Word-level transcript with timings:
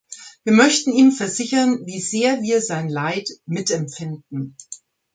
Wir 0.45 0.53
möchten 0.53 0.91
ihm 0.93 1.11
versichern, 1.11 1.85
wie 1.85 1.99
sehr 2.01 2.41
wir 2.41 2.59
sein 2.63 2.89
Leid 2.89 3.29
mitempfinden. 3.45 4.57